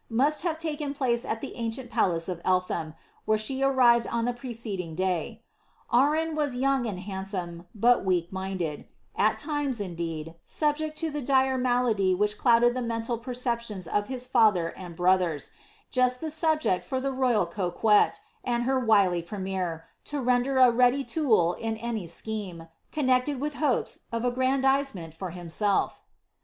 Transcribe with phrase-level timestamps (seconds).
[0.09, 4.33] must have taken place at the ancient palace of Eltham, where she arrived on the
[4.33, 5.43] preceding day
[5.93, 11.59] Arran was young and handsome, but weak minded; at times, indeed, subject to the direful
[11.61, 15.51] malady which clouded the mental perceptions of his father and brothers,
[15.91, 21.03] just the subject for the royal coquette, and her wily premier, to render a ready
[21.03, 26.01] tool in any scheme, connected with hopes of aggrandizement for himself.